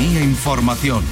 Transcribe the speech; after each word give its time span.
Información. 0.00 1.04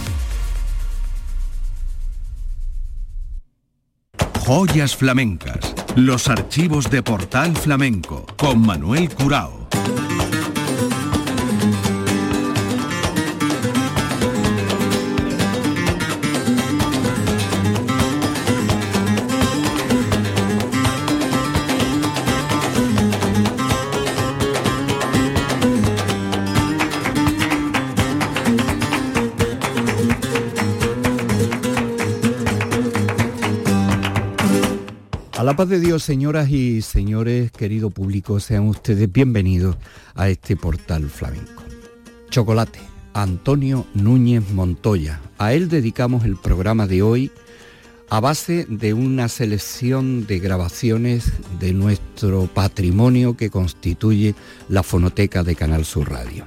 Joyas 4.46 4.96
flamencas. 4.96 5.74
Los 5.94 6.28
archivos 6.28 6.90
de 6.90 7.02
Portal 7.02 7.54
Flamenco 7.54 8.24
con 8.38 8.62
Manuel 8.64 9.10
Curao. 9.14 9.68
Paz 35.58 35.68
de 35.68 35.80
Dios, 35.80 36.04
señoras 36.04 36.50
y 36.50 36.82
señores, 36.82 37.50
querido 37.50 37.90
público, 37.90 38.38
sean 38.38 38.68
ustedes 38.68 39.10
bienvenidos 39.10 39.76
a 40.14 40.28
este 40.28 40.54
portal 40.54 41.10
flamenco. 41.10 41.64
Chocolate, 42.30 42.78
Antonio 43.12 43.84
Núñez 43.92 44.52
Montoya. 44.52 45.20
A 45.36 45.54
él 45.54 45.68
dedicamos 45.68 46.24
el 46.24 46.36
programa 46.36 46.86
de 46.86 47.02
hoy 47.02 47.32
a 48.08 48.20
base 48.20 48.66
de 48.68 48.94
una 48.94 49.26
selección 49.26 50.28
de 50.28 50.38
grabaciones 50.38 51.32
de 51.58 51.72
nuestro 51.72 52.46
patrimonio 52.46 53.36
que 53.36 53.50
constituye 53.50 54.36
la 54.68 54.84
fonoteca 54.84 55.42
de 55.42 55.56
Canal 55.56 55.84
Sur 55.84 56.08
Radio. 56.08 56.46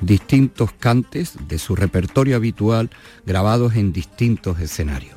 Distintos 0.00 0.72
cantes 0.72 1.34
de 1.46 1.58
su 1.58 1.76
repertorio 1.76 2.36
habitual 2.36 2.88
grabados 3.26 3.76
en 3.76 3.92
distintos 3.92 4.58
escenarios. 4.60 5.15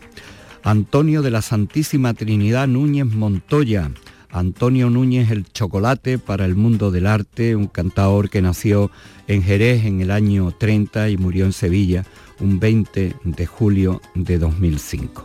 Antonio 0.63 1.21
de 1.21 1.31
la 1.31 1.41
Santísima 1.41 2.13
Trinidad 2.13 2.67
Núñez 2.67 3.05
Montoya. 3.05 3.91
Antonio 4.31 4.89
Núñez 4.89 5.31
el 5.31 5.45
Chocolate 5.45 6.19
para 6.19 6.45
el 6.45 6.55
mundo 6.55 6.91
del 6.91 7.07
arte, 7.07 7.55
un 7.55 7.67
cantador 7.67 8.29
que 8.29 8.41
nació 8.41 8.91
en 9.27 9.41
Jerez 9.41 9.85
en 9.85 10.01
el 10.01 10.11
año 10.11 10.51
30 10.51 11.09
y 11.09 11.17
murió 11.17 11.45
en 11.45 11.53
Sevilla 11.53 12.05
un 12.39 12.59
20 12.59 13.15
de 13.23 13.45
julio 13.45 14.01
de 14.13 14.37
2005. 14.37 15.23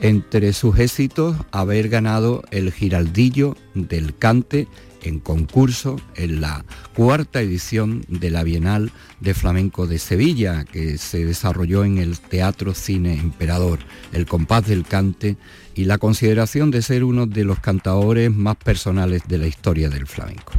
Entre 0.00 0.52
sus 0.52 0.78
éxitos, 0.78 1.36
haber 1.52 1.88
ganado 1.88 2.42
el 2.50 2.72
Giraldillo 2.72 3.56
del 3.74 4.14
Cante 4.14 4.68
en 5.04 5.20
concurso 5.20 6.00
en 6.16 6.40
la 6.40 6.64
cuarta 6.94 7.40
edición 7.40 8.04
de 8.08 8.30
la 8.30 8.42
Bienal 8.42 8.90
de 9.20 9.34
Flamenco 9.34 9.86
de 9.86 9.98
Sevilla, 9.98 10.64
que 10.64 10.98
se 10.98 11.24
desarrolló 11.24 11.84
en 11.84 11.98
el 11.98 12.18
Teatro 12.18 12.74
Cine 12.74 13.14
Emperador, 13.14 13.78
el 14.12 14.26
compás 14.26 14.66
del 14.66 14.84
cante 14.84 15.36
y 15.74 15.84
la 15.84 15.98
consideración 15.98 16.70
de 16.70 16.82
ser 16.82 17.04
uno 17.04 17.26
de 17.26 17.44
los 17.44 17.60
cantadores 17.60 18.32
más 18.32 18.56
personales 18.56 19.22
de 19.28 19.38
la 19.38 19.46
historia 19.46 19.88
del 19.88 20.06
flamenco. 20.06 20.52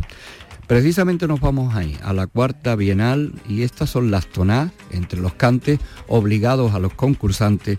Precisamente 0.68 1.28
nos 1.28 1.42
vamos 1.42 1.76
ahí, 1.76 1.96
a 2.04 2.12
la 2.12 2.26
cuarta 2.26 2.76
bienal, 2.76 3.34
y 3.48 3.62
estas 3.62 3.92
son 3.92 4.10
las 4.10 4.26
tonadas 4.26 4.72
entre 4.90 5.20
los 5.20 5.36
cantes 5.36 5.80
obligados 6.08 6.74
a 6.74 6.80
los 6.80 6.94
concursantes 6.94 7.78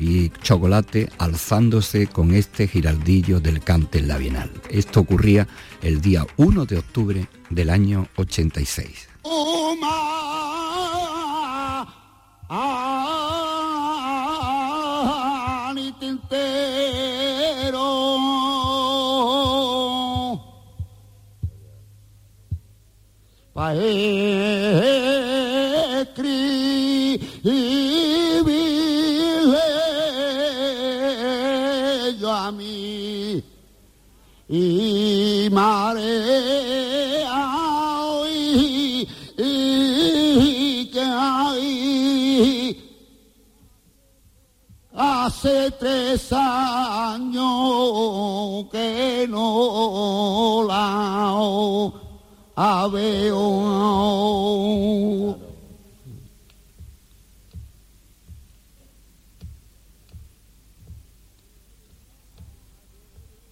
y 0.00 0.30
Chocolate 0.42 1.08
alzándose 1.18 2.06
con 2.06 2.34
este 2.34 2.68
giraldillo 2.68 3.40
del 3.40 3.60
cante 3.60 4.00
en. 4.00 4.50
Esto 4.70 5.00
ocurría 5.00 5.46
el 5.82 6.00
día 6.00 6.26
1 6.36 6.66
de 6.66 6.78
octubre 6.78 7.28
del 7.50 7.70
año 7.70 8.08
86. 8.16 9.08
Y 34.48 35.48
marea 35.52 36.08
y, 39.36 40.90
que 40.90 41.00
hay. 41.00 42.84
Hace 44.94 45.70
tres 45.72 46.32
años 46.32 47.44
que 48.72 49.26
no 49.28 50.64
la 50.66 50.88
veo 52.88 55.37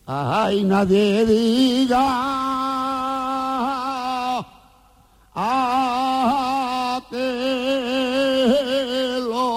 ay 0.06 0.62
nadie 0.62 1.26
diga 1.26 2.06
a 5.34 7.02
que 7.10 7.26
lo 9.26 9.50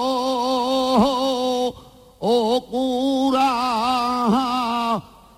ocurra 2.18 3.50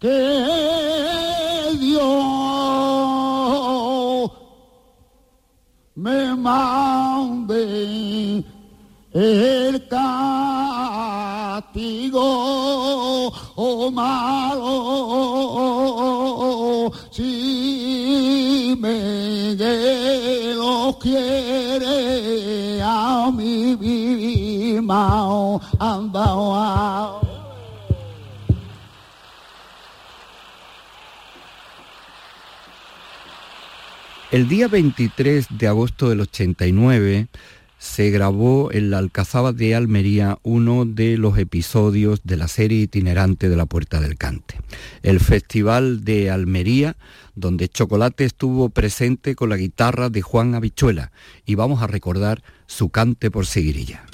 que 0.00 1.76
Dios 1.80 2.30
me 5.96 6.36
mande 6.36 7.64
el 9.12 9.88
castigo 9.88 10.12
oh, 13.56 13.90
malo 13.90 14.68
si 17.10 18.76
me 18.78 19.56
lo 20.54 20.96
quiere 21.00 22.80
a 22.80 23.32
mi 23.34 23.74
vida 23.74 25.58
andado 25.80 27.17
El 34.30 34.46
día 34.46 34.68
23 34.68 35.46
de 35.58 35.68
agosto 35.68 36.10
del 36.10 36.20
89 36.20 37.28
se 37.78 38.10
grabó 38.10 38.70
en 38.70 38.90
la 38.90 38.98
Alcazaba 38.98 39.54
de 39.54 39.74
Almería 39.74 40.38
uno 40.42 40.84
de 40.84 41.16
los 41.16 41.38
episodios 41.38 42.20
de 42.24 42.36
la 42.36 42.46
serie 42.46 42.82
itinerante 42.82 43.48
de 43.48 43.56
la 43.56 43.64
Puerta 43.64 44.00
del 44.00 44.18
Cante. 44.18 44.60
El 45.02 45.20
Festival 45.20 46.04
de 46.04 46.30
Almería, 46.30 46.98
donde 47.36 47.70
Chocolate 47.70 48.26
estuvo 48.26 48.68
presente 48.68 49.34
con 49.34 49.48
la 49.48 49.56
guitarra 49.56 50.10
de 50.10 50.20
Juan 50.20 50.54
Habichuela 50.54 51.10
y 51.46 51.54
vamos 51.54 51.82
a 51.82 51.86
recordar 51.86 52.42
su 52.66 52.90
cante 52.90 53.30
por 53.30 53.46
seguirilla. 53.46 54.04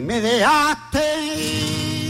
Me 0.00 0.20
dejaste. 0.20 2.09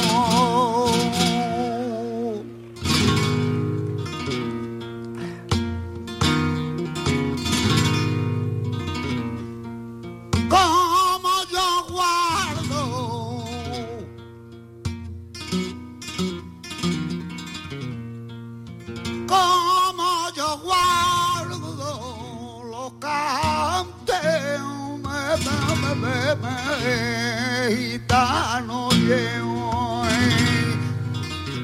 me, 26.01 26.09
gitano 27.75 28.89
llevo 28.91 30.03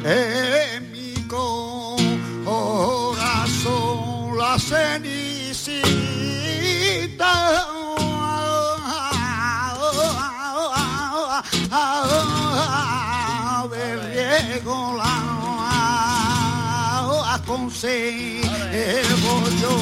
en, 0.03 0.91
mi 0.91 1.13
corazón 1.27 2.77
la 4.37 4.59
cenicita 4.59 5.87
de 13.71 13.85
riego 13.97 14.77
la 14.97 15.27
conservo 17.45 19.33
yo. 19.61 19.75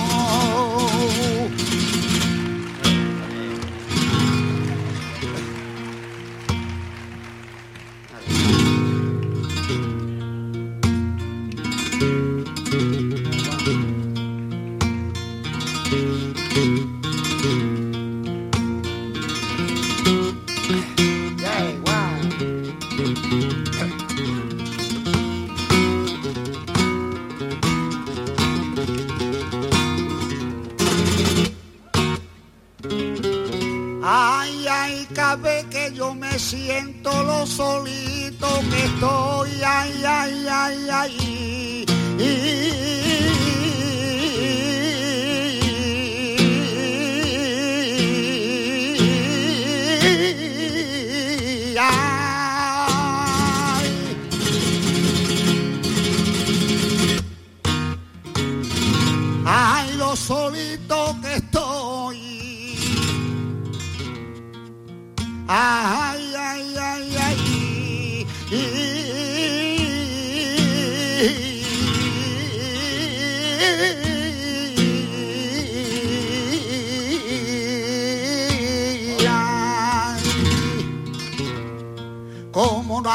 Me 36.36 36.40
siento 36.40 37.24
lo 37.24 37.46
solito 37.48 38.48
que 38.70 38.84
estoy, 38.84 39.52
ay, 39.66 40.04
ay, 40.06 40.48
ay, 40.50 40.90
ay. 40.92 41.65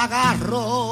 Como 0.00 0.89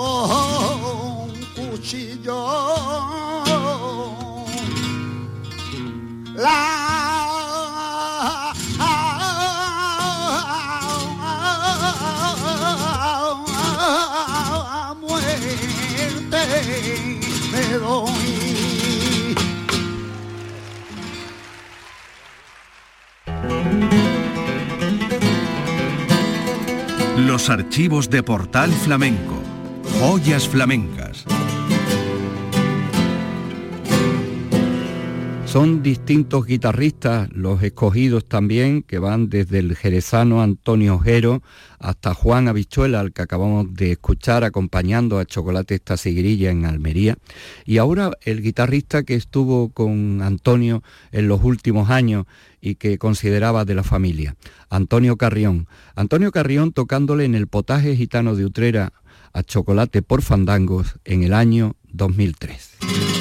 Los 27.39 27.51
archivos 27.51 28.11
de 28.11 28.25
Portal 28.25 28.69
Flamenco. 28.69 29.41
Joyas 30.01 30.49
flamencas. 30.49 31.08
Son 35.49 35.83
distintos 35.83 36.45
guitarristas, 36.45 37.31
los 37.33 37.63
escogidos 37.63 38.29
también, 38.29 38.83
que 38.83 38.99
van 38.99 39.31
desde 39.31 39.61
el 39.61 39.77
jerezano 39.77 40.43
Antonio 40.43 40.97
Ojero 40.97 41.43
hasta 41.79 42.13
Juan 42.13 42.49
Habichuela, 42.49 43.01
al 43.01 43.15
que 43.15 43.23
acabamos 43.23 43.73
de 43.73 43.93
escuchar 43.93 44.45
acompañando 44.45 45.19
a 45.19 45.25
Chocolate 45.25 45.77
esta 45.77 45.97
seguirilla 45.97 46.51
en 46.51 46.67
Almería. 46.67 47.17
Y 47.65 47.79
ahora 47.79 48.11
el 48.27 48.43
guitarrista 48.43 49.05
que 49.05 49.15
estuvo 49.15 49.71
con 49.71 50.21
Antonio 50.21 50.83
en 51.13 51.29
los 51.29 51.43
últimos 51.43 51.89
años 51.89 52.27
y 52.61 52.75
que 52.75 52.99
consideraba 52.99 53.65
de 53.65 53.75
la 53.75 53.85
familia, 53.85 54.37
Antonio 54.69 55.17
Carrión. 55.17 55.67
Antonio 55.97 56.31
Carrión 56.31 56.73
tocándole 56.73 57.25
en 57.25 57.35
el 57.35 57.47
potaje 57.47 57.97
gitano 57.97 58.37
de 58.37 58.45
Utrera 58.45 58.93
a 59.33 59.43
Chocolate 59.43 60.03
por 60.03 60.21
Fandangos 60.21 60.99
en 61.07 61.23
el 61.23 61.33
año 61.33 61.75
2003. 61.91 63.18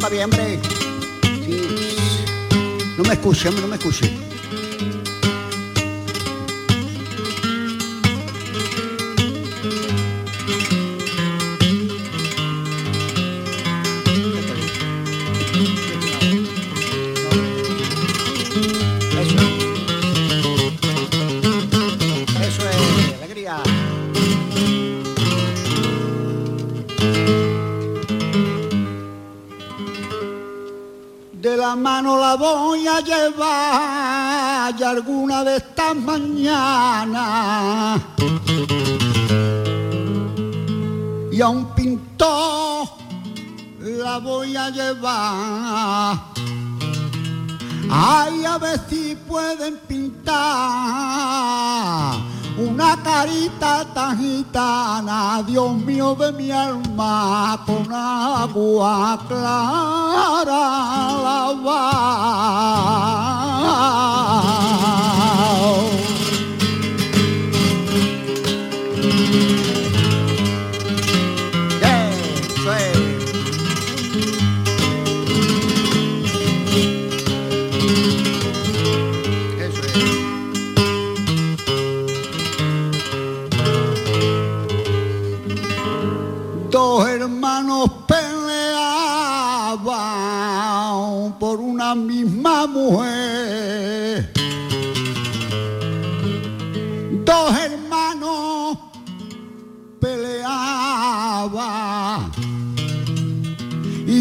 Toca 0.00 0.12
bien, 0.12 0.24
hombre. 0.24 0.58
Sí. 1.44 1.62
No 2.96 3.04
me 3.04 3.12
escuche, 3.12 3.50
no 3.50 3.66
me 3.66 3.76
escuche. 3.76 4.10
Mano 31.76 32.18
la 32.18 32.36
voy 32.36 32.86
a 32.86 33.00
llevar 33.00 34.74
y 34.78 34.82
alguna 34.82 35.42
de 35.44 35.56
estas 35.56 35.96
mañanas. 35.96 37.20
Y 41.32 41.40
a 41.40 41.48
un 41.48 41.74
pintor 41.74 42.88
la 43.80 44.18
voy 44.18 44.56
a 44.56 44.70
llevar. 44.70 46.18
Ay, 47.90 48.44
a 48.44 48.58
ver 48.58 48.80
si 48.88 49.16
pueden 49.26 49.78
pintar 49.88 50.30
una 52.60 52.96
carita 53.02 53.84
tan 53.94 54.18
gitana, 54.18 55.42
Dios 55.46 55.72
mío 55.76 56.14
de 56.14 56.32
mi 56.32 56.50
alma, 56.50 57.58
con 57.66 57.90
agua 57.92 59.18
clara. 59.26 60.90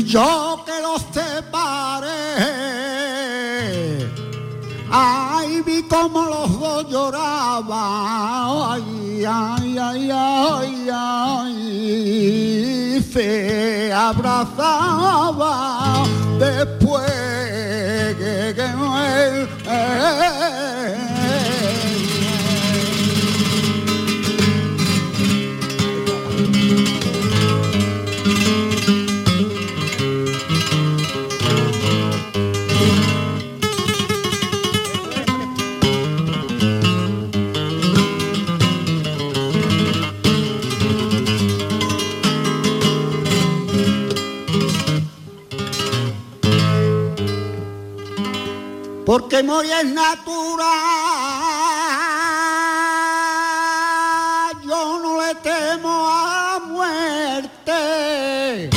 Yo 0.09 0.63
que 0.65 0.81
los 0.81 1.01
separé. 1.13 2.09
Ay, 4.91 5.61
vi 5.63 5.83
como 5.83 6.23
los 6.25 6.59
dos 6.59 6.89
lloraban, 6.89 7.69
ay, 8.71 9.23
ay, 9.23 9.77
ay, 9.77 10.09
ay, 10.11 10.89
ay, 10.91 11.55
se 13.13 13.93
abrazaba 13.93 15.53
después 16.39 17.28
Hey, 19.19 19.45
hey, 19.65 19.65
hey. 19.65 20.78
Porque 49.09 49.41
morir 49.41 49.71
es 49.71 49.87
natural. 49.87 50.69
Yo 54.63 54.99
no 55.01 55.19
le 55.19 55.33
temo 55.41 56.07
a 56.07 56.59
muerte, 56.59 58.69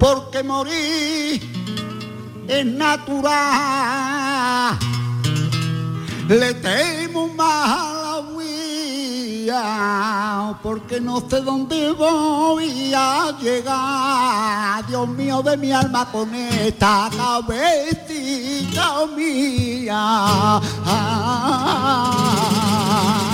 porque 0.00 0.42
morir 0.42 1.40
es 2.48 2.66
natural. 2.66 4.76
Le 6.26 6.52
temo 6.54 7.28
más 7.28 7.83
porque 10.62 11.00
no 11.00 11.20
sé 11.28 11.40
dónde 11.40 11.92
voy 11.92 12.92
a 12.94 13.32
llegar. 13.40 14.86
Dios 14.86 15.08
mío 15.08 15.42
de 15.42 15.56
mi 15.56 15.72
alma 15.72 16.10
con 16.10 16.34
esta 16.34 17.10
cabecita 17.16 19.06
mía. 19.16 20.60
Momaita, 22.84 23.33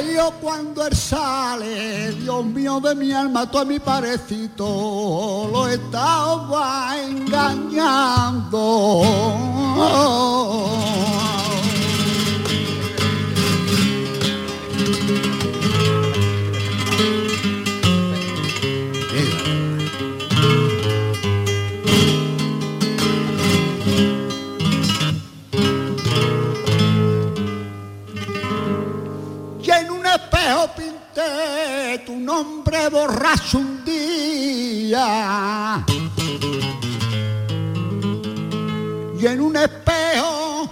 yo 0.00 0.32
cuando 0.40 0.86
él 0.86 0.94
sale. 0.96 2.12
Dios 2.12 2.44
mío 2.44 2.80
de 2.80 2.94
mi 2.94 3.12
alma, 3.12 3.50
tú 3.50 3.58
a 3.58 3.64
mi 3.64 3.78
parecito 3.78 5.48
lo 5.52 5.68
estaba 5.68 6.96
engañando. 6.98 8.60
Tu 32.14 32.20
nombre 32.20 32.88
borracho 32.88 33.58
un 33.58 33.84
día. 33.84 35.84
Y 39.18 39.26
en 39.26 39.40
un 39.40 39.56
espejo 39.56 40.70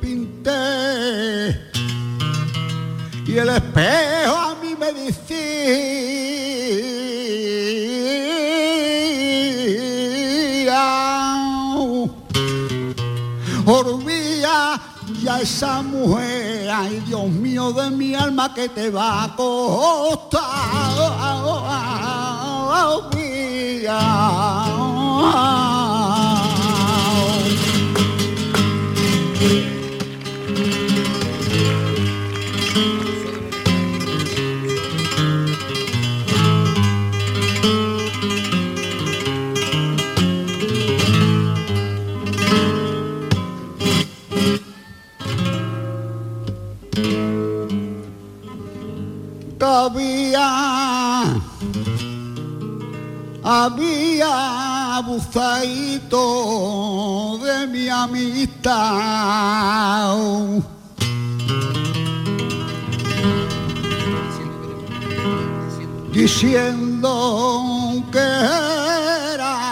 pinté. 0.00 1.60
Y 3.26 3.36
el 3.36 3.48
espejo 3.48 4.36
a 4.36 4.54
mí 4.62 4.76
me 4.78 4.92
decía, 4.92 6.25
esa 15.40 15.82
mujer, 15.82 16.70
ay 16.70 17.00
Dios 17.06 17.28
mío 17.28 17.72
de 17.72 17.90
mi 17.90 18.14
alma 18.14 18.52
que 18.54 18.68
te 18.68 18.90
va 18.90 19.24
a 19.24 19.36
costar. 19.36 20.46
había 53.48 54.96
abusado 54.96 55.62
de 57.38 57.66
mi 57.68 57.88
amistad. 57.88 58.66
Diciendo 66.12 67.12
que 68.10 68.18
era 69.34 69.70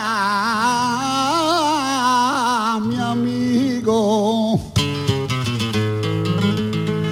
mi 2.81 2.97
amigo, 3.01 4.61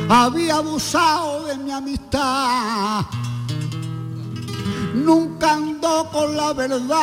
había 0.09 0.57
abusado 0.57 1.22
Con 5.83 6.37
la 6.37 6.53
verdad. 6.53 7.01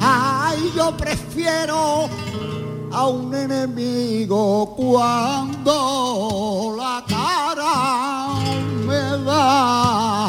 Ay, 0.00 0.70
yo 0.76 0.96
prefiero 0.96 2.08
a 2.92 3.08
un 3.08 3.34
enemigo 3.34 4.76
cuando 4.76 6.76
la 6.78 7.04
cara 7.08 8.36
me 8.86 9.24
da. 9.24 10.28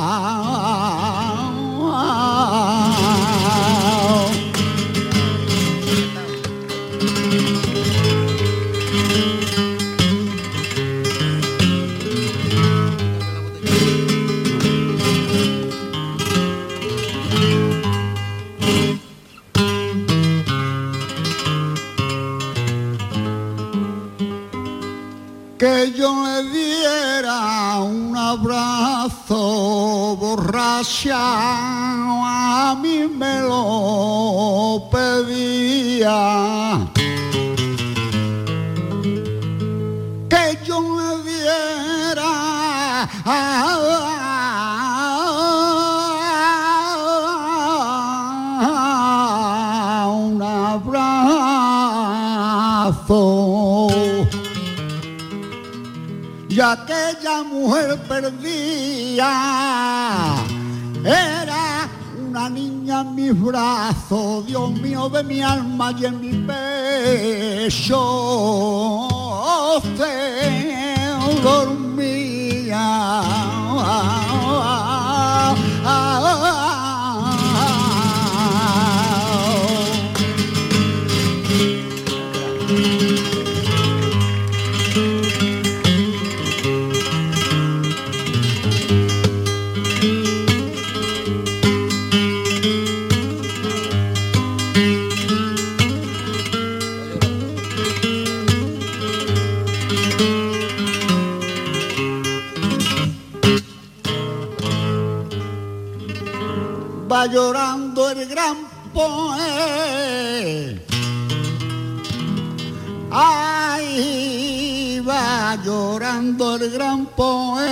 Ay, 113.12 115.00
va 115.00 115.56
llorando 115.64 116.58
el 116.58 116.70
gran 116.70 117.08
poeta 117.08 117.70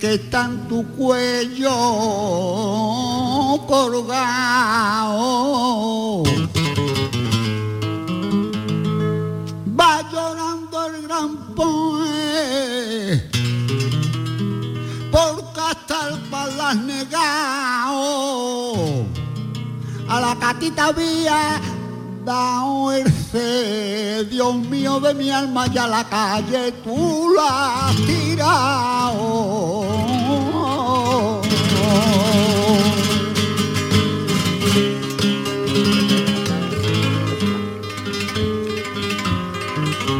que 0.00 0.14
está 0.14 0.46
en 0.46 0.66
tu 0.66 0.86
cuello 0.96 1.70
colgado. 3.66 5.22
Va 9.78 10.10
llorando 10.10 10.86
el 10.86 11.02
gran 11.02 11.36
poeta 11.54 11.84
porque 15.10 15.60
hasta 15.60 16.08
el 16.08 16.18
palas 16.30 16.76
negado 16.76 18.04
a 20.08 20.20
la 20.20 20.34
catita 20.38 20.86
había 20.86 21.60
dado 22.24 22.92
el 22.92 23.23
Dios 23.34 24.54
mío 24.68 25.00
de 25.00 25.12
mi 25.12 25.28
alma 25.28 25.66
y 25.66 25.76
a 25.76 25.88
la 25.88 26.04
calle 26.04 26.70
tú 26.84 27.34
la 27.34 27.88
has 27.88 27.96
tirado. 27.96 29.64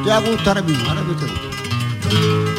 Ya 0.04 0.18
gustará 0.18 0.60
mi 0.62 0.74
ahora 0.74 1.02
me 1.02 1.14
gusta. 1.14 2.53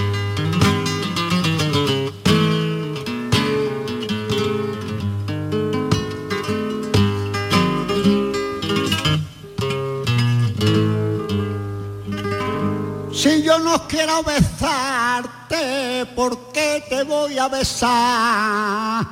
Si 13.25 13.41
yo 13.41 13.57
no 13.57 13.87
quiero 13.87 14.21
besarte, 14.21 16.05
¿por 16.15 16.51
qué 16.53 16.85
te 16.87 17.03
voy 17.03 17.39
a 17.39 17.47
besar? 17.47 19.03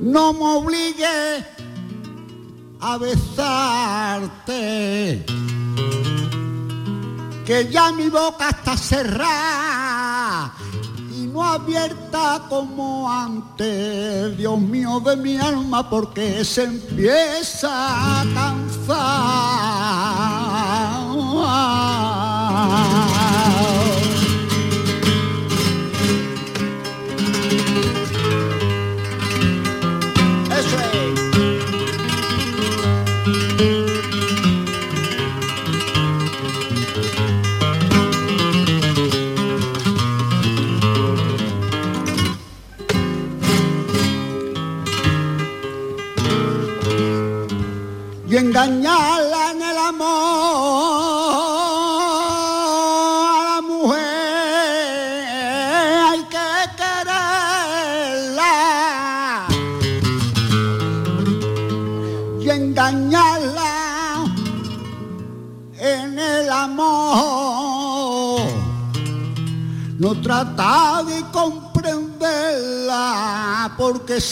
No 0.00 0.32
me 0.32 0.44
obligues 0.44 1.44
a 2.80 2.98
besarte, 2.98 4.34
que 7.46 7.68
ya 7.70 7.92
mi 7.92 8.08
boca 8.08 8.48
está 8.48 8.76
cerrada 8.76 10.52
y 11.16 11.28
no 11.28 11.44
abierta 11.44 12.42
como 12.48 13.08
antes, 13.08 14.36
Dios 14.36 14.58
mío 14.58 14.98
de 14.98 15.14
mi 15.14 15.36
alma, 15.36 15.88
porque 15.88 16.44
se 16.44 16.64
empieza 16.64 17.70
a 17.70 18.24
cansar. 18.34 20.41
우 21.32 22.21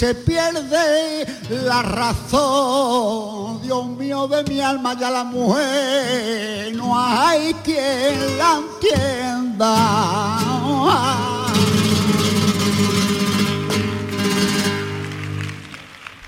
se 0.00 0.14
pierde 0.14 1.26
la 1.66 1.82
razón. 1.82 3.60
Dios 3.60 3.86
mío 3.86 4.26
de 4.28 4.42
mi 4.44 4.58
alma 4.58 4.98
ya 4.98 5.10
la 5.10 5.24
mujer 5.24 6.74
no 6.74 6.98
hay 6.98 7.52
quien 7.62 8.38
la 8.38 8.62
entienda. 8.62 9.76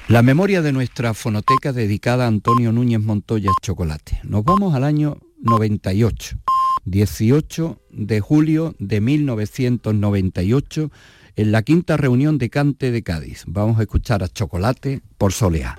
La 0.08 0.20
memoria 0.20 0.61
de 0.61 0.72
nuestra 0.72 1.14
fonoteca 1.14 1.72
dedicada 1.72 2.26
a 2.26 2.28
Antonio 2.28 2.72
Núñez 2.72 3.00
Montoya 3.00 3.52
Chocolate. 3.62 4.20
Nos 4.22 4.44
vamos 4.44 4.74
al 4.74 4.85
año 4.85 5.16
1998. 5.38 6.37
18 6.85 7.80
de 7.90 8.20
julio 8.20 8.74
de 8.78 9.00
1998 9.00 10.90
en 11.37 11.53
la 11.53 11.62
quinta 11.62 11.97
reunión 11.97 12.38
de 12.38 12.51
Cante 12.51 12.90
de 12.90 13.03
Cádiz. 13.03 13.45
Vamos 13.47 13.79
a 13.79 13.83
escuchar 13.83 14.23
a 14.23 14.29
Chocolate 14.29 15.01
por 15.18 15.33
Soleá. 15.33 15.79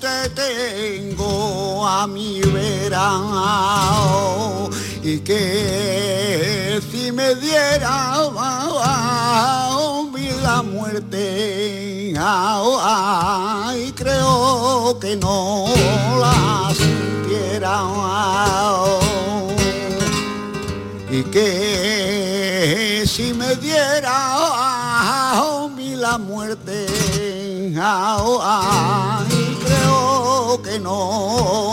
te 0.00 0.28
tengo 0.30 1.86
a 1.86 2.06
mi 2.06 2.40
verano 2.40 3.48
y 5.02 5.20
que 5.20 6.80
si 6.90 7.12
me 7.12 7.34
diera 7.36 8.16
la 10.42 10.62
muerte 10.62 12.14
ay, 12.18 13.92
creo 13.96 14.98
que 15.00 15.16
no 15.16 15.66
la 16.20 16.72
sintiera 16.74 17.82
y 21.18 21.24
que 21.24 23.04
si 23.06 23.32
me 23.32 23.56
diera 23.56 24.12
a 24.12 25.68
mí 25.74 25.96
la 25.96 26.18
muerte, 26.18 26.86
creo 29.64 30.60
que 30.62 30.78
no 30.78 31.65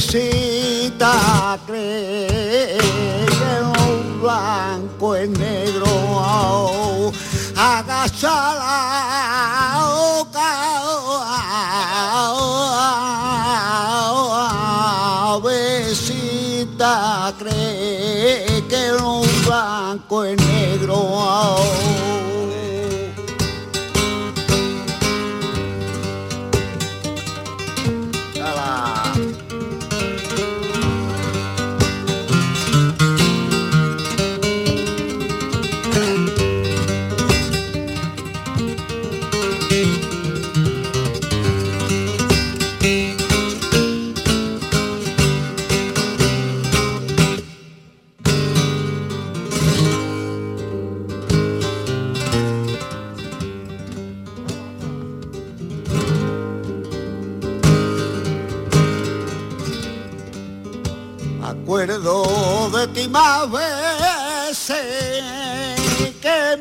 cabecita 0.00 1.58
cree 1.66 2.78
que 2.78 3.62
un 3.62 4.20
blanco 4.22 5.14
es 5.14 5.28
negro 5.28 7.12
agacha 7.54 8.54
la 8.54 8.70
cabecita 15.42 17.34
cree 17.38 18.64
que 18.68 18.92
un 19.02 19.26
blanco 19.44 19.89
más 63.10 63.50
veces 63.50 64.78
que 66.22 66.56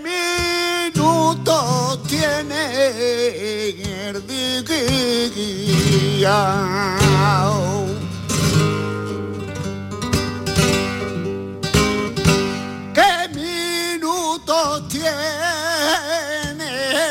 minutos 0.93 2.03
tiene 2.07 3.69
el 4.09 4.25
día. 4.65 6.35
¿Qué 12.93 13.29
minutos 13.33 14.89
tiene 14.89 15.07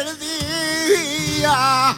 el 0.00 0.08
día? 1.38 1.96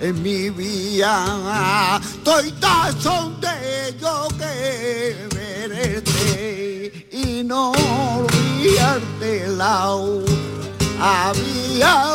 en 0.00 0.22
mi 0.22 0.48
vida. 0.48 2.00
Estoy 2.00 2.52
tan 2.52 2.94
de 3.42 3.94
yo 4.00 4.28
que 4.38 5.28
verte 5.36 7.06
y 7.12 7.44
no 7.44 7.72
olvidarte 8.16 9.48
la 9.48 9.94
había 10.98 12.11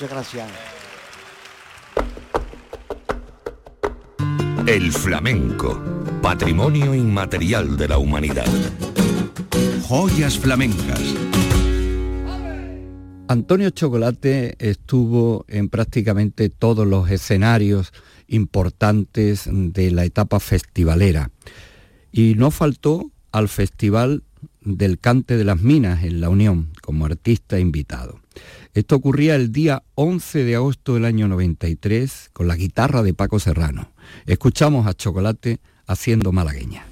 Muchas 0.00 0.10
gracias. 0.14 0.48
El 4.64 4.92
flamenco, 4.92 5.82
patrimonio 6.22 6.94
inmaterial 6.94 7.76
de 7.76 7.88
la 7.88 7.98
humanidad. 7.98 8.46
Joyas 9.88 10.38
flamencas. 10.38 11.02
Antonio 13.26 13.70
Chocolate 13.70 14.54
estuvo 14.60 15.44
en 15.48 15.68
prácticamente 15.68 16.48
todos 16.48 16.86
los 16.86 17.10
escenarios 17.10 17.92
importantes 18.28 19.48
de 19.50 19.90
la 19.90 20.04
etapa 20.04 20.38
festivalera 20.38 21.32
y 22.12 22.36
no 22.36 22.52
faltó 22.52 23.10
al 23.32 23.48
Festival 23.48 24.22
del 24.62 24.98
Cante 24.98 25.36
de 25.36 25.44
las 25.44 25.60
Minas 25.60 26.04
en 26.04 26.20
La 26.20 26.28
Unión 26.28 26.70
como 26.82 27.06
artista 27.06 27.58
invitado. 27.58 28.20
Esto 28.74 28.96
ocurría 28.96 29.34
el 29.34 29.52
día 29.52 29.82
11 29.94 30.44
de 30.44 30.56
agosto 30.56 30.94
del 30.94 31.04
año 31.04 31.28
93 31.28 32.30
con 32.32 32.48
la 32.48 32.56
guitarra 32.56 33.02
de 33.02 33.14
Paco 33.14 33.38
Serrano. 33.38 33.92
Escuchamos 34.26 34.86
a 34.86 34.94
Chocolate 34.94 35.60
haciendo 35.86 36.32
malagueña. 36.32 36.86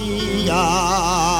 Maria. 0.00 1.39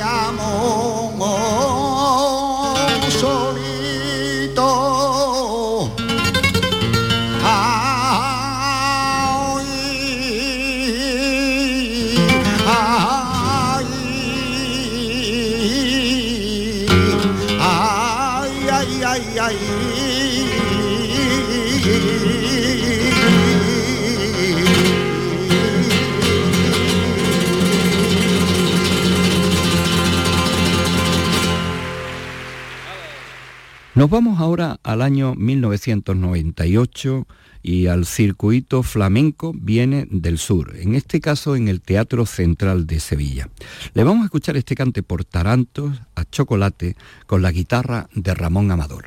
vamos 34.11 34.39
ahora 34.41 34.77
al 34.83 35.01
año 35.01 35.33
1998 35.35 37.25
y 37.63 37.87
al 37.87 38.05
circuito 38.05 38.83
flamenco 38.83 39.53
viene 39.55 40.05
del 40.11 40.37
sur, 40.37 40.75
en 40.75 40.95
este 40.95 41.21
caso 41.21 41.55
en 41.55 41.69
el 41.69 41.81
Teatro 41.81 42.25
Central 42.25 42.85
de 42.85 42.99
Sevilla. 42.99 43.47
Le 43.93 44.03
vamos 44.03 44.23
a 44.23 44.25
escuchar 44.25 44.57
este 44.57 44.75
cante 44.75 45.01
por 45.01 45.23
tarantos 45.23 46.01
a 46.15 46.25
chocolate 46.25 46.97
con 47.25 47.41
la 47.41 47.53
guitarra 47.53 48.09
de 48.13 48.33
Ramón 48.33 48.71
Amador. 48.71 49.05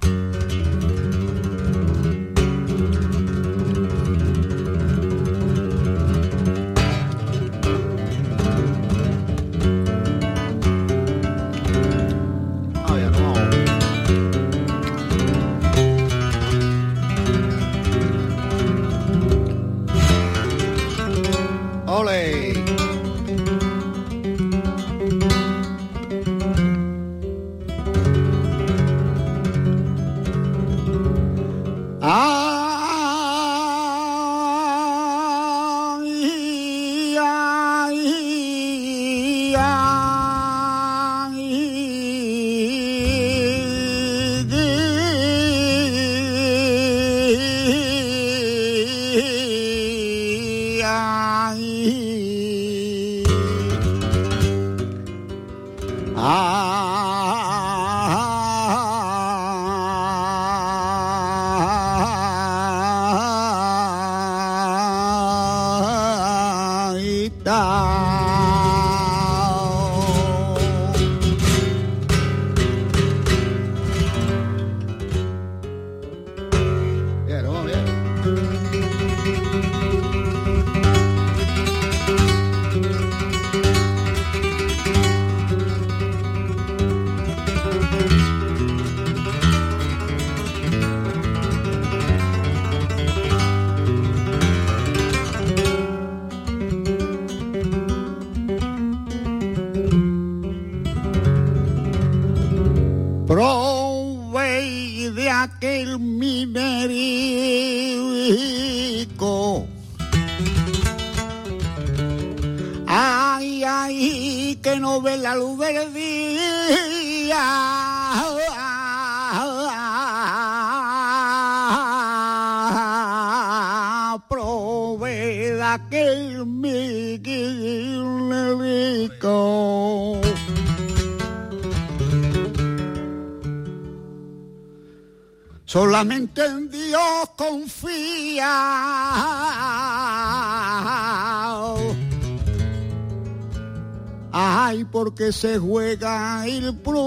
Ay, 144.66 144.86
porque 144.86 145.30
se 145.30 145.58
juega 145.58 146.46
el 146.46 146.74
provecico. 146.78 146.98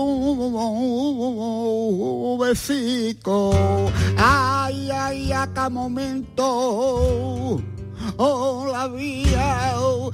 Ay, 4.16 4.92
ay, 4.92 5.32
acá 5.32 5.68
momento. 5.68 7.60
Oh, 8.18 8.68
la 8.72 8.88
vía. 8.90 9.74
Oh, 9.76 10.12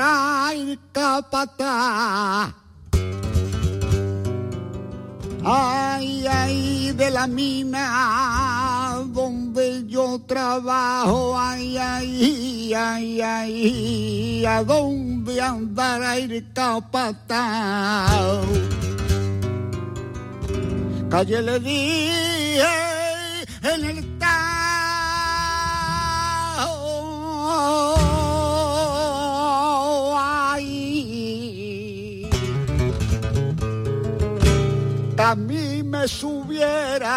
ah, 0.00 0.52
ah, 1.60 2.54
Ay, 5.48 6.26
ay, 6.26 6.92
de 6.92 7.10
la 7.10 7.26
mina 7.28 9.04
donde 9.12 9.86
yo 9.86 10.20
trabajo, 10.26 11.38
ay, 11.38 11.76
ay, 11.78 12.74
ay, 12.74 13.20
ay, 13.20 14.44
a 14.44 14.64
dónde 14.64 15.40
andará 15.40 16.16
el 16.16 16.52
capataz. 16.52 18.42
Calle 21.08 21.42
le 21.42 21.60
dije 21.60 22.66
en 23.62 23.84
el 23.84 24.16
a 35.26 35.34
mí 35.34 35.82
me 35.82 36.06
subiera 36.06 37.14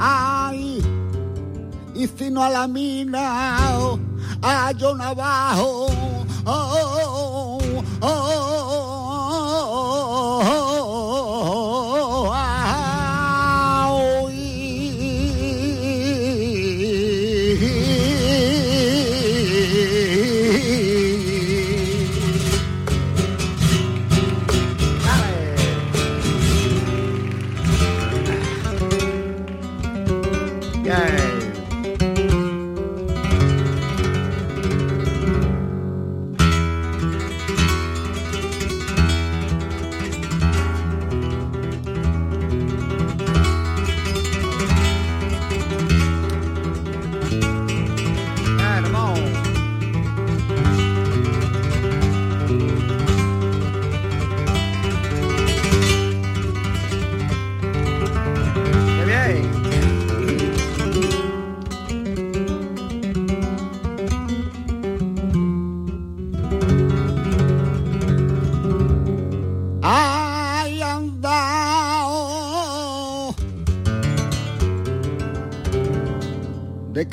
ay 0.00 0.82
y 1.94 2.06
si 2.08 2.30
no 2.32 2.42
a 2.42 2.50
la 2.50 2.66
mina 2.66 3.68
a 4.42 4.72
yo 4.72 4.90
abajo 5.00 5.86
oh, 6.44 6.78
oh, 7.06 7.82
oh, 8.00 8.43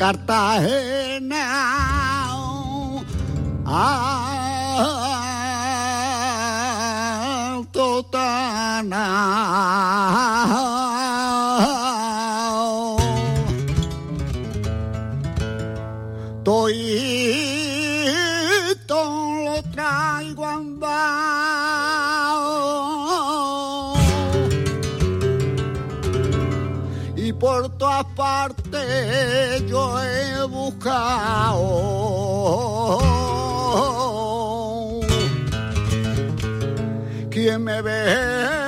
de 0.01 0.17
Cartagena. 0.17 0.90
Parte 28.15 29.65
yo 29.67 29.99
he 29.99 30.43
buscado. 30.45 31.71
Quien 37.31 37.63
me 37.63 37.81
venda 37.81 38.60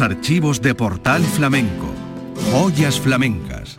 Archivos 0.00 0.62
de 0.62 0.74
Portal 0.74 1.22
Flamenco. 1.22 1.92
Joyas 2.50 2.98
flamencas. 2.98 3.76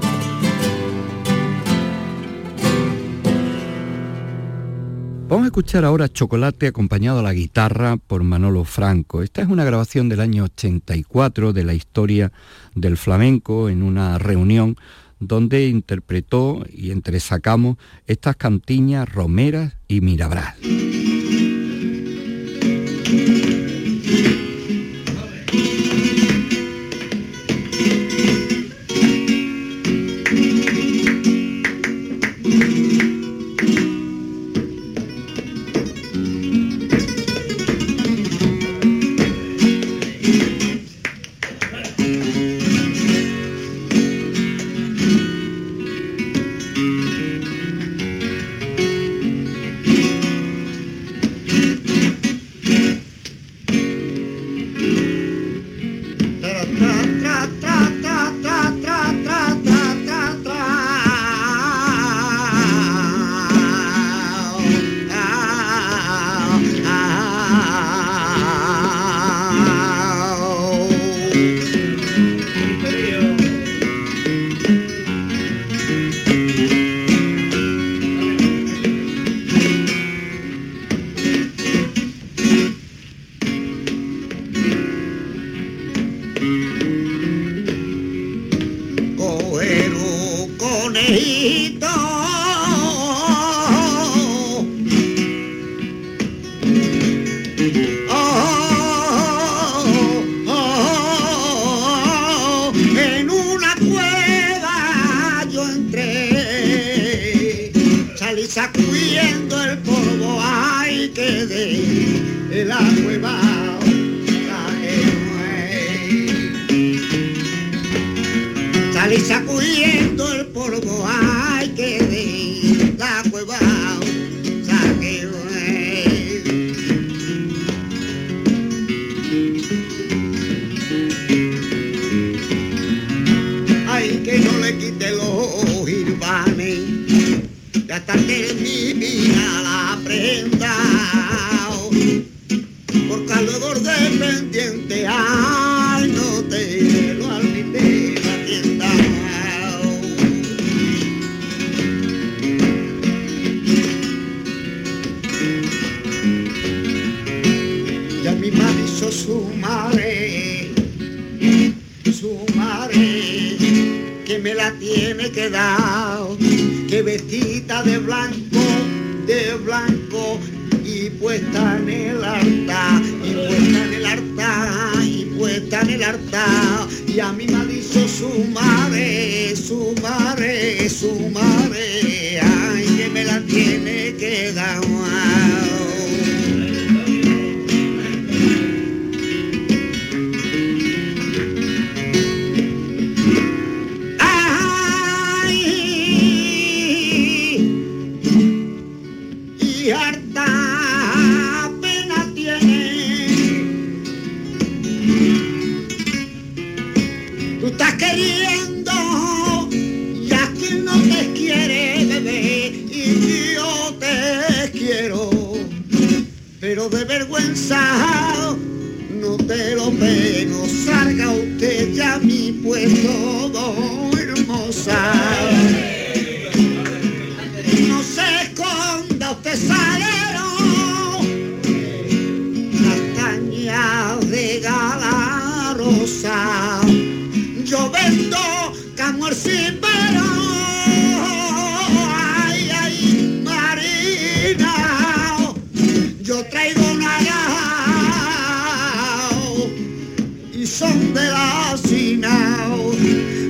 Vamos 5.28 5.46
a 5.46 5.48
escuchar 5.48 5.84
ahora 5.84 6.10
Chocolate 6.10 6.68
acompañado 6.68 7.20
a 7.20 7.24
la 7.24 7.34
guitarra 7.34 7.98
por 7.98 8.24
Manolo 8.24 8.66
Franco. 8.66 9.24
Esta 9.24 9.42
es 9.42 9.48
una 9.48 9.64
grabación 9.64 10.10
del 10.10 10.20
año 10.20 10.44
84 10.44 11.54
de 11.54 11.64
la 11.64 11.74
historia 11.74 12.32
del 12.76 12.98
flamenco 12.98 13.70
en 13.70 13.82
una 13.82 14.20
reunión 14.20 14.76
donde 15.20 15.68
interpretó 15.68 16.64
y 16.72 16.92
entresacamos 16.92 17.78
estas 18.06 18.36
cantiñas 18.36 19.10
romeras 19.10 19.76
y 19.88 20.02
mirabras. 20.02 20.56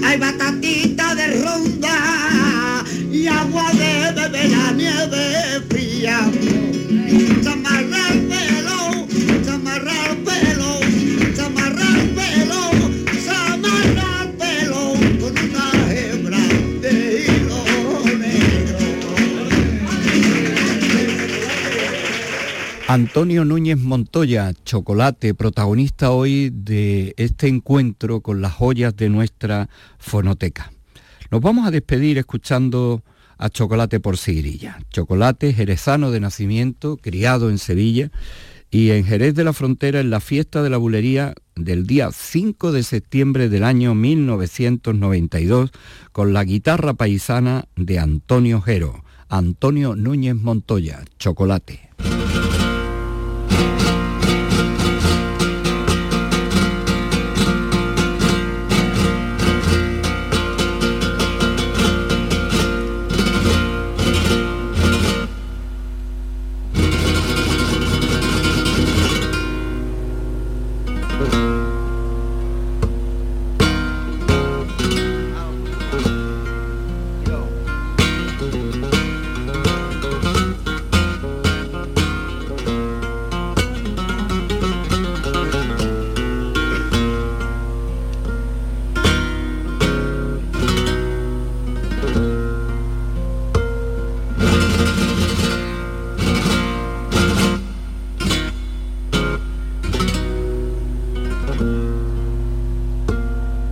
Hay 0.03 0.17
batatita 0.17 1.15
de 1.15 1.41
ronda 1.43 2.83
y 3.11 3.27
agua 3.27 3.71
de 3.73 4.11
beber 4.13 4.49
la 4.49 4.71
nieve 4.71 5.70
Antonio 22.93 23.45
Núñez 23.45 23.77
Montoya, 23.77 24.51
Chocolate, 24.65 25.33
protagonista 25.33 26.11
hoy 26.11 26.49
de 26.53 27.13
este 27.15 27.47
encuentro 27.47 28.19
con 28.19 28.41
las 28.41 28.51
joyas 28.51 28.93
de 28.97 29.07
nuestra 29.07 29.69
fonoteca. 29.97 30.73
Nos 31.31 31.39
vamos 31.39 31.65
a 31.65 31.71
despedir 31.71 32.17
escuchando 32.17 33.01
a 33.37 33.49
Chocolate 33.49 34.01
por 34.01 34.17
Sigrilla. 34.17 34.77
Chocolate 34.89 35.53
jerezano 35.53 36.11
de 36.11 36.19
nacimiento, 36.19 36.97
criado 36.97 37.49
en 37.49 37.59
Sevilla 37.59 38.11
y 38.69 38.89
en 38.89 39.05
Jerez 39.05 39.35
de 39.35 39.45
la 39.45 39.53
Frontera 39.53 40.01
en 40.01 40.09
la 40.09 40.19
fiesta 40.19 40.61
de 40.61 40.69
la 40.69 40.75
bulería 40.75 41.33
del 41.55 41.87
día 41.87 42.09
5 42.11 42.73
de 42.73 42.83
septiembre 42.83 43.47
del 43.47 43.63
año 43.63 43.95
1992 43.95 45.71
con 46.11 46.33
la 46.33 46.43
guitarra 46.43 46.93
paisana 46.95 47.69
de 47.77 47.99
Antonio 47.99 48.59
Jero. 48.59 49.05
Antonio 49.29 49.95
Núñez 49.95 50.35
Montoya, 50.35 51.05
Chocolate. 51.17 51.90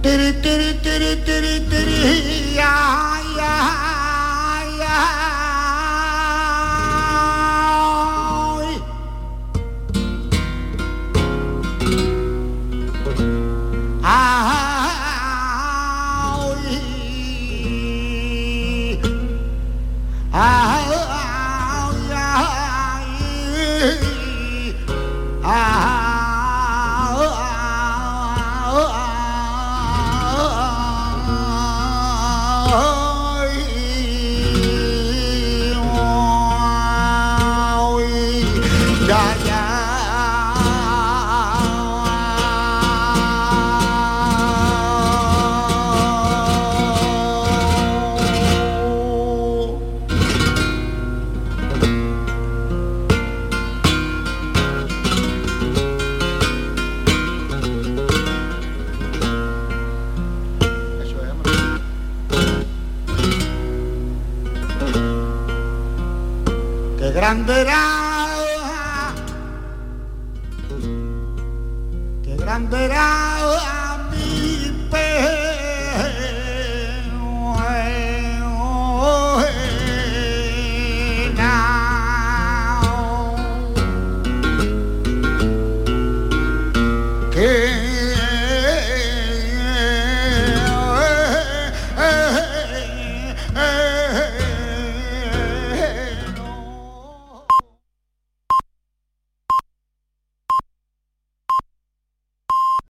Grande 0.09 0.15
era, 0.15 0.33
qué 0.81 1.15
grande 1.23 1.69
era 67.49 67.98